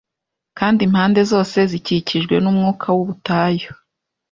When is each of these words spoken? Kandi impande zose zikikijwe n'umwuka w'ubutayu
Kandi 0.57 0.79
impande 0.87 1.21
zose 1.31 1.57
zikikijwe 1.71 2.35
n'umwuka 2.39 2.87
w'ubutayu 2.95 3.71